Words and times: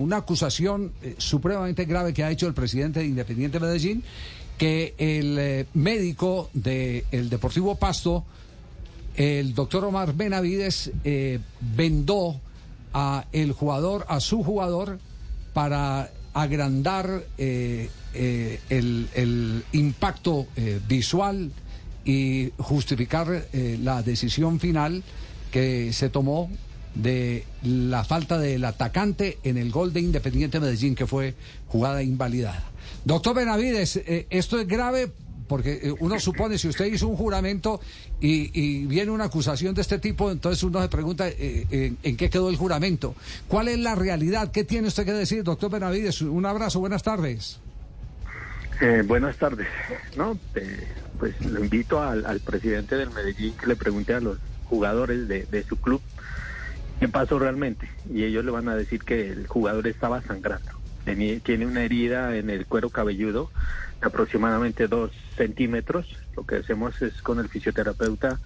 una 0.00 0.18
acusación 0.18 0.92
eh, 1.02 1.14
supremamente 1.18 1.84
grave 1.84 2.12
que 2.12 2.24
ha 2.24 2.30
hecho 2.30 2.46
el 2.46 2.54
presidente 2.54 3.00
de 3.00 3.06
Independiente 3.06 3.60
Medellín, 3.60 4.02
que 4.58 4.94
el 4.98 5.38
eh, 5.38 5.66
médico 5.74 6.50
del 6.52 7.30
Deportivo 7.30 7.76
Pasto, 7.76 8.24
el 9.16 9.54
doctor 9.54 9.84
Omar 9.84 10.14
Benavides, 10.14 10.92
vendó 11.60 12.40
a 12.92 13.26
el 13.32 13.52
jugador, 13.52 14.06
a 14.08 14.20
su 14.20 14.42
jugador, 14.42 14.98
para 15.52 16.10
agrandar 16.32 17.24
el, 17.36 17.90
impacto 19.72 20.46
visual 20.88 21.50
y 22.04 22.50
justificar 22.56 23.46
la 23.52 24.02
decisión 24.02 24.60
final 24.60 25.02
que 25.50 25.92
se 25.92 26.08
tomó 26.08 26.48
de 26.94 27.44
la 27.62 28.04
falta 28.04 28.38
del 28.38 28.64
atacante 28.64 29.38
en 29.44 29.56
el 29.56 29.70
gol 29.70 29.92
de 29.92 30.00
Independiente 30.00 30.60
Medellín, 30.60 30.94
que 30.94 31.06
fue 31.06 31.34
jugada 31.68 32.02
invalidada. 32.02 32.64
Doctor 33.04 33.34
Benavides, 33.34 33.96
eh, 33.96 34.26
esto 34.30 34.58
es 34.58 34.66
grave 34.66 35.10
porque 35.48 35.80
eh, 35.82 35.94
uno 35.98 36.20
supone, 36.20 36.58
si 36.58 36.68
usted 36.68 36.86
hizo 36.86 37.08
un 37.08 37.16
juramento 37.16 37.80
y, 38.20 38.86
viene 38.86 39.10
una 39.10 39.24
acusación 39.24 39.74
de 39.74 39.80
este 39.80 39.98
tipo, 39.98 40.30
entonces 40.30 40.62
uno 40.62 40.80
se 40.80 40.88
pregunta 40.88 41.28
eh, 41.28 41.94
en, 42.02 42.16
qué 42.16 42.30
quedó 42.30 42.50
el 42.50 42.56
juramento. 42.56 43.14
¿Cuál 43.48 43.68
es 43.68 43.78
la 43.78 43.94
realidad? 43.94 44.50
¿Qué 44.52 44.64
tiene 44.64 44.88
usted 44.88 45.04
que 45.04 45.12
decir, 45.12 45.42
doctor 45.42 45.70
Benavides? 45.70 46.22
Un 46.22 46.46
abrazo, 46.46 46.78
buenas 46.80 47.02
tardes. 47.02 47.58
buenas 49.06 49.36
tardes. 49.38 49.66
No, 50.16 50.38
pues 51.18 51.40
lo 51.44 51.64
invito 51.64 52.00
al, 52.00 52.40
presidente 52.40 52.96
del 52.96 53.10
Medellín 53.10 53.54
que 53.54 53.66
le 53.66 53.74
pregunte 53.74 54.14
a 54.14 54.20
los 54.20 54.38
jugadores 54.68 55.26
de 55.26 55.64
su 55.68 55.76
club 55.76 56.00
qué 57.00 57.08
pasó 57.08 57.38
realmente. 57.38 57.90
Y 58.12 58.24
ellos 58.24 58.44
le 58.44 58.52
van 58.52 58.68
a 58.68 58.76
decir 58.76 59.02
que 59.02 59.32
el 59.32 59.46
jugador 59.46 59.88
estaba 59.88 60.22
sangrando. 60.22 60.70
tiene 61.04 61.66
una 61.66 61.82
herida 61.82 62.36
en 62.36 62.50
el 62.50 62.66
cuero 62.66 62.90
cabelludo 62.90 63.50
de 64.00 64.06
aproximadamente 64.06 64.86
dos 64.86 65.10
centímetros. 65.36 66.06
Lo 66.36 66.44
que 66.44 66.56
hacemos 66.56 67.00
es 67.02 67.20
con 67.22 67.40
el 67.40 67.48
fisioterapeuta 67.48 68.38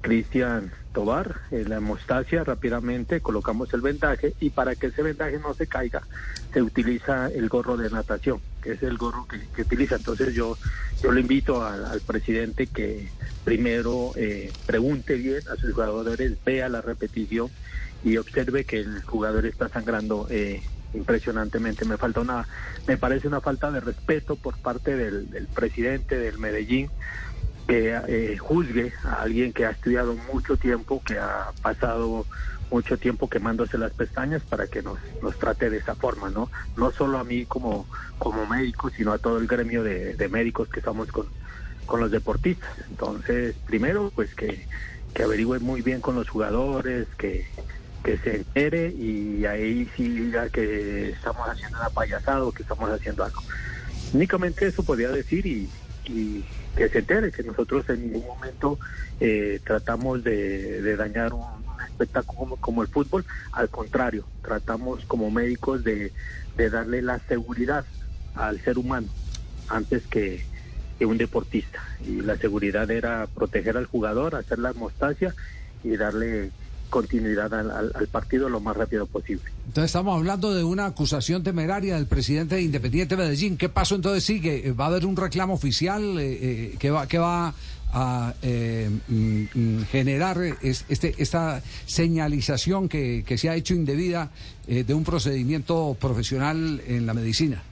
Cristian 0.00 0.70
Tobar, 0.92 1.40
en 1.50 1.70
la 1.70 1.76
hemostasia 1.76 2.44
rápidamente 2.44 3.20
colocamos 3.20 3.72
el 3.72 3.80
vendaje 3.80 4.34
y 4.38 4.50
para 4.50 4.74
que 4.74 4.88
ese 4.88 5.02
vendaje 5.02 5.38
no 5.38 5.54
se 5.54 5.66
caiga 5.66 6.02
se 6.52 6.62
utiliza 6.62 7.28
el 7.28 7.48
gorro 7.48 7.76
de 7.76 7.90
natación, 7.90 8.40
que 8.64 8.72
es 8.72 8.82
el 8.82 8.96
gorro 8.96 9.28
que, 9.28 9.62
utiliza. 9.62 9.96
Entonces 9.96 10.34
yo, 10.34 10.56
yo 11.02 11.12
le 11.12 11.20
invito 11.20 11.64
al, 11.64 12.00
presidente 12.00 12.66
que 12.66 13.10
primero 13.44 14.12
eh, 14.16 14.50
pregunte 14.64 15.14
bien 15.14 15.42
a 15.52 15.56
sus 15.56 15.74
jugadores, 15.74 16.32
vea 16.44 16.70
la 16.70 16.80
repetición 16.80 17.50
y 18.02 18.16
observe 18.16 18.64
que 18.64 18.80
el 18.80 19.02
jugador 19.02 19.44
está 19.44 19.68
sangrando 19.68 20.26
eh, 20.30 20.62
impresionantemente. 20.94 21.84
Me 21.84 21.98
falta 21.98 22.20
una, 22.20 22.48
me 22.86 22.96
parece 22.96 23.28
una 23.28 23.42
falta 23.42 23.70
de 23.70 23.80
respeto 23.80 24.36
por 24.36 24.56
parte 24.56 24.96
del, 24.96 25.46
presidente 25.54 26.18
del 26.18 26.38
Medellín 26.38 26.88
que 27.66 27.98
eh, 28.08 28.36
juzgue 28.38 28.92
a 29.04 29.22
alguien 29.22 29.52
que 29.52 29.66
ha 29.66 29.70
estudiado 29.70 30.14
mucho 30.32 30.56
tiempo, 30.56 31.02
que 31.04 31.18
ha 31.18 31.52
pasado 31.62 32.26
mucho 32.70 32.98
tiempo 32.98 33.28
quemándose 33.28 33.78
las 33.78 33.92
pestañas 33.92 34.42
para 34.42 34.66
que 34.66 34.82
nos, 34.82 34.98
nos 35.22 35.38
trate 35.38 35.70
de 35.70 35.78
esa 35.78 35.94
forma, 35.94 36.30
¿no? 36.30 36.50
No 36.76 36.90
solo 36.90 37.18
a 37.18 37.24
mí 37.24 37.46
como, 37.46 37.86
como 38.18 38.46
médico, 38.46 38.90
sino 38.90 39.12
a 39.12 39.18
todo 39.18 39.38
el 39.38 39.46
gremio 39.46 39.82
de, 39.82 40.28
médicos 40.28 40.68
que 40.68 40.80
estamos 40.80 41.10
con, 41.12 41.26
con 41.86 42.00
los 42.00 42.10
deportistas. 42.10 42.70
Entonces, 42.90 43.54
primero, 43.66 44.10
pues 44.14 44.34
que, 44.34 44.66
que 45.14 45.22
averigüe 45.22 45.60
muy 45.60 45.82
bien 45.82 46.00
con 46.00 46.16
los 46.16 46.28
jugadores, 46.28 47.06
que, 47.16 47.46
que 48.04 48.18
se 48.18 48.36
entere 48.36 48.88
y 48.90 49.46
ahí 49.46 49.88
sí 49.96 50.08
diga 50.08 50.48
que 50.50 51.10
estamos 51.10 51.48
haciendo 51.48 51.78
una 51.78 51.88
payasada 51.88 52.44
o 52.44 52.52
que 52.52 52.62
estamos 52.62 52.90
haciendo 52.90 53.24
algo. 53.24 53.40
Únicamente 54.12 54.66
eso 54.66 54.82
podría 54.82 55.10
decir 55.10 55.46
y, 55.46 55.68
que 56.76 56.88
se 56.88 56.98
entere 56.98 57.30
que 57.30 57.42
nosotros 57.42 57.88
en 57.88 58.12
ningún 58.12 58.26
momento 58.26 58.78
eh, 59.20 59.60
tratamos 59.64 60.24
de, 60.24 60.96
dañar 60.96 61.32
un, 61.32 61.44
espectáculo 61.88 62.56
como, 62.56 62.82
el 62.82 62.88
fútbol, 62.88 63.24
al 63.52 63.68
contrario, 63.68 64.24
tratamos 64.42 65.04
como 65.04 65.30
médicos 65.30 65.84
de, 65.84 66.12
darle 66.56 67.02
la 67.02 67.18
seguridad 67.20 67.84
al 68.34 68.60
ser 68.60 68.78
humano 68.78 69.08
antes 69.68 70.06
que, 70.06 70.44
que 70.98 71.06
un 71.06 71.18
deportista. 71.18 71.80
Y 72.04 72.20
la 72.20 72.36
seguridad 72.36 72.90
era 72.90 73.26
proteger 73.32 73.76
al 73.76 73.86
jugador, 73.86 74.34
hacer 74.34 74.58
la 74.58 74.70
hemostasia 74.70 75.34
y 75.82 75.96
darle 75.96 76.50
continuidad 76.90 77.52
al, 77.52 78.08
partido 78.08 78.48
lo 78.48 78.60
más 78.60 78.76
rápido 78.76 79.06
posible. 79.06 79.44
Entonces 79.66 79.86
estamos 79.86 80.16
hablando 80.16 80.54
de 80.54 80.62
una 80.62 80.86
acusación 80.86 81.42
temeraria 81.42 81.96
del 81.96 82.06
presidente 82.06 82.56
de 82.56 82.62
Independiente 82.62 83.16
Medellín. 83.16 83.56
¿Qué 83.56 83.68
paso 83.68 83.94
entonces 83.94 84.24
sigue? 84.24 84.72
¿Va 84.72 84.84
a 84.84 84.88
haber 84.88 85.06
un 85.06 85.16
reclamo 85.16 85.54
oficial 85.54 86.18
eh, 86.18 86.38
eh, 86.40 86.76
que 86.78 86.90
va 86.90 87.06
que 87.06 87.18
va 87.18 87.54
a 87.92 88.34
eh, 88.42 88.90
mm, 89.08 89.44
mm, 89.54 89.84
generar 89.86 90.38
este, 90.62 91.14
esta 91.18 91.62
señalización 91.86 92.88
que, 92.88 93.24
se 93.36 93.48
ha 93.48 93.54
hecho 93.54 93.74
indebida 93.74 94.30
de 94.66 94.94
un 94.94 95.04
procedimiento 95.04 95.96
profesional 96.00 96.80
en 96.86 97.06
la 97.06 97.14
medicina? 97.14 97.62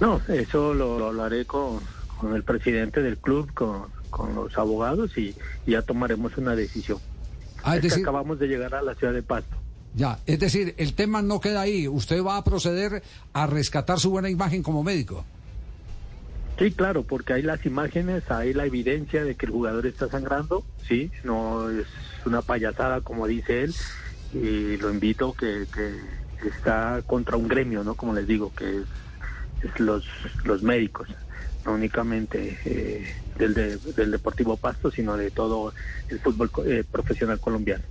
No, 0.00 0.20
eso 0.28 0.74
lo, 0.74 1.12
lo 1.12 1.22
haré 1.22 1.44
con, 1.44 1.80
con, 2.18 2.34
el 2.34 2.42
presidente 2.42 3.02
del 3.02 3.18
club, 3.18 3.52
con, 3.52 3.86
con 4.12 4.34
los 4.34 4.56
abogados 4.56 5.16
y 5.16 5.34
ya 5.66 5.82
tomaremos 5.82 6.36
una 6.36 6.54
decisión. 6.54 6.98
Ah, 7.62 7.76
es, 7.76 7.82
decir, 7.82 8.02
acabamos 8.02 8.38
de 8.38 8.48
llegar 8.48 8.74
a 8.74 8.82
la 8.82 8.94
ciudad 8.94 9.12
de 9.12 9.22
Pasto. 9.22 9.56
Ya, 9.94 10.18
es 10.26 10.38
decir, 10.38 10.74
el 10.78 10.94
tema 10.94 11.22
no 11.22 11.40
queda 11.40 11.60
ahí. 11.60 11.86
Usted 11.86 12.22
va 12.24 12.36
a 12.36 12.44
proceder 12.44 13.02
a 13.32 13.46
rescatar 13.46 14.00
su 14.00 14.10
buena 14.10 14.30
imagen 14.30 14.62
como 14.62 14.82
médico. 14.82 15.24
Sí, 16.58 16.70
claro, 16.70 17.02
porque 17.02 17.32
hay 17.32 17.42
las 17.42 17.64
imágenes, 17.66 18.30
hay 18.30 18.52
la 18.52 18.66
evidencia 18.66 19.24
de 19.24 19.34
que 19.34 19.46
el 19.46 19.52
jugador 19.52 19.86
está 19.86 20.08
sangrando, 20.08 20.64
sí, 20.86 21.10
no 21.24 21.70
es 21.70 21.86
una 22.26 22.42
payasada 22.42 23.00
como 23.00 23.26
dice 23.26 23.64
él, 23.64 23.74
y 24.34 24.76
lo 24.76 24.90
invito 24.90 25.32
que, 25.32 25.66
que 25.74 26.48
está 26.48 27.02
contra 27.06 27.36
un 27.36 27.48
gremio, 27.48 27.84
¿no? 27.84 27.94
Como 27.94 28.12
les 28.12 28.26
digo, 28.26 28.52
que 28.54 28.82
es, 29.62 29.80
los, 29.80 30.04
los 30.44 30.62
médicos, 30.62 31.08
no 31.64 31.72
únicamente 31.72 32.58
eh, 32.64 33.06
del, 33.38 33.54
del 33.94 34.10
Deportivo 34.10 34.56
Pasto, 34.56 34.90
sino 34.90 35.16
de 35.16 35.30
todo 35.30 35.72
el 36.08 36.18
fútbol 36.20 36.50
eh, 36.66 36.84
profesional 36.90 37.38
colombiano. 37.40 37.84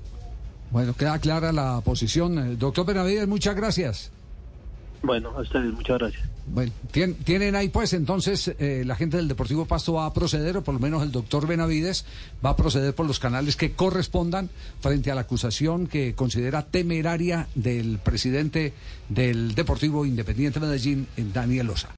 Bueno, 0.72 0.94
queda 0.94 1.20
clara 1.20 1.52
la 1.52 1.82
posición. 1.82 2.40
Eh, 2.40 2.56
doctor 2.56 2.86
Benavides, 2.86 3.28
muchas 3.28 3.56
gracias. 3.56 4.12
Bueno, 5.04 5.30
a 5.30 5.42
ustedes, 5.42 5.74
muchas 5.74 5.98
gracias. 5.98 6.24
Bueno, 6.46 6.72
tienen 7.24 7.56
ahí 7.56 7.70
pues 7.70 7.94
entonces 7.94 8.54
eh, 8.60 8.84
la 8.86 8.96
gente 8.96 9.18
del 9.18 9.28
Deportivo 9.28 9.66
Pasto 9.66 9.94
va 9.94 10.06
a 10.06 10.14
proceder, 10.14 10.58
o 10.58 10.64
por 10.64 10.76
lo 10.76 10.80
menos 10.80 11.02
el 11.02 11.12
doctor 11.12 11.48
Benavides 11.48 12.06
va 12.44 12.52
a 12.52 12.56
proceder 12.56 12.94
por 12.94 13.08
los 13.08 13.20
canales 13.20 13.56
que 13.56 13.72
correspondan 13.72 14.50
frente 14.80 15.10
a 15.12 15.16
la 15.16 15.22
acusación 15.22 15.88
que 15.88 16.14
considera 16.14 16.64
temeraria 16.64 17.48
del 17.56 17.98
presidente 17.98 18.74
del 19.10 19.56
Deportivo 19.56 20.06
Independiente 20.06 20.60
Medellín, 20.60 21.08
Daniel 21.34 21.68
Loza. 21.68 21.90